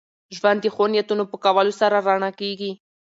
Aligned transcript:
ژوند 0.37 0.59
د 0.61 0.65
ښو 0.73 0.85
نیتونو 0.93 1.23
په 1.31 1.37
کولو 1.43 1.73
سره 1.81 1.97
رڼا 2.07 2.29
کېږي. 2.39 2.71